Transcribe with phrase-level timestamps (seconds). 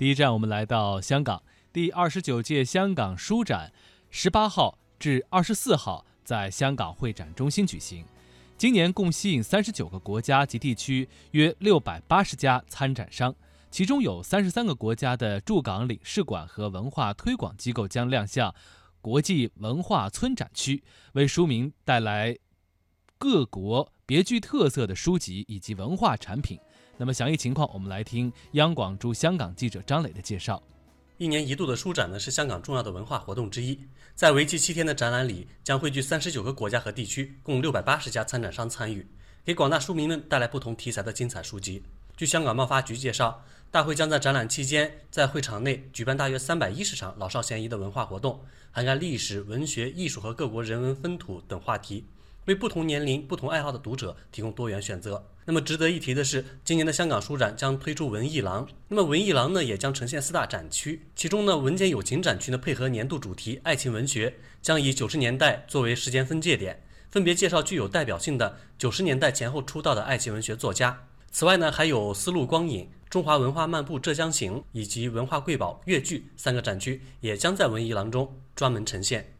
[0.00, 1.42] 第一站，我们来到香港，
[1.74, 3.70] 第二十九届香港书展，
[4.08, 8.02] 十八号至二十四号在香港会展中心举行。
[8.56, 13.34] 今年共吸引三十九个国家及地区约六百八十家参展商，
[13.70, 18.54] 其中有三十三个国家的驻港领事馆和文化推广机构将亮相
[19.02, 20.82] 国际文化村展区，
[21.12, 22.34] 为书名带来
[23.20, 26.58] 各国别具特色的书籍以及文化产品。
[26.96, 30.62] 那么详细情况，我们来听央广驻香港记者张磊的介绍。
[31.18, 33.78] 一年一度的书展呢，是香港重要的文化活动之一。
[34.14, 39.06] 在为期七天的展览里，将汇聚三十九个国家和地区，共六百八十家参展商参与，
[39.44, 41.82] 给广大书迷们带来不同题材的精彩书籍。
[42.16, 52.06] 据香港贸发局介绍，大会将在展览期间在会场内举办大约三百一十场老少咸宜的文化活动，涵盖历史、文学、艺术和各国人文风土等话题。
[52.50, 55.24] 为不同年龄、不同爱好的读者提供多元选择。
[55.44, 58.66] 那么值得一提的是，今年的香港书展将推出文艺廊。
[58.88, 71.06] 那么文艺廊呢，也将呈现四大展区，其中呢，文简友情展区呢，配合年度主题爱情文学，将以九十年代作为时间分界点，分别介绍具有代表性的九十年代前后出道的爱情文学作家。
[71.30, 79.32] 此外呢，还有丝路光影、中华文化漫步浙江行以及文化瑰宝粤剧三个展区，也将在文艺廊中专门呈现。